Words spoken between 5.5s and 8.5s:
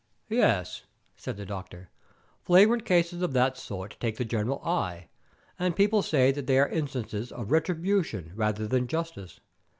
and people say that they are instances of retribution